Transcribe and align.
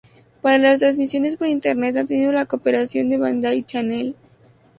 Para 0.41 0.57
las 0.57 0.79
transmisiones 0.79 1.37
por 1.37 1.45
internet, 1.45 1.95
ha 1.95 2.03
tenido 2.05 2.31
la 2.33 2.47
cooperación 2.47 3.07
de 3.09 3.19
"Bandai 3.19 3.61
Channel". 3.61 4.15